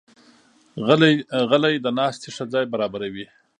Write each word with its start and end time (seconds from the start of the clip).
غلۍ 1.49 1.75
د 1.81 1.87
ناستې 1.99 2.29
ښه 2.35 2.43
ځای 2.53 2.65
برابروي. 2.73 3.25